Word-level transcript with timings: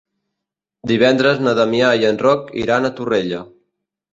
Divendres 0.91 1.43
na 1.47 1.53
Damià 1.61 1.91
i 2.05 2.09
en 2.09 2.19
Roc 2.25 2.51
iran 2.63 2.89
a 2.91 2.95
Torrella. 3.01 3.47